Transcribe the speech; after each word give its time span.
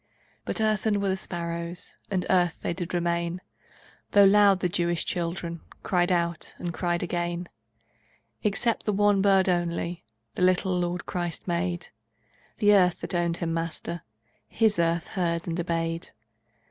But 0.45 0.59
earthen 0.59 0.99
were 0.99 1.09
the 1.09 1.15
sparrows, 1.15 1.99
And 2.09 2.25
earth 2.27 2.61
they 2.61 2.73
did 2.73 2.91
remain, 2.91 3.39
Though 4.13 4.23
loud 4.25 4.59
the 4.61 4.67
Jewish 4.67 5.05
children 5.05 5.61
Cried 5.83 6.11
out, 6.11 6.55
and 6.57 6.73
cried 6.73 7.03
again. 7.03 7.47
Except 8.41 8.85
the 8.87 8.93
one 8.93 9.21
bird 9.21 9.47
only 9.47 10.03
The 10.33 10.41
little 10.41 10.75
Lord 10.79 11.05
Christ 11.05 11.47
made; 11.47 11.89
The 12.57 12.73
earth 12.73 13.01
that 13.01 13.13
owned 13.13 13.37
Him 13.37 13.53
Master, 13.53 14.01
His 14.47 14.79
earth 14.79 15.05
heard 15.09 15.45
and 15.47 15.59
obeyed. 15.59 16.09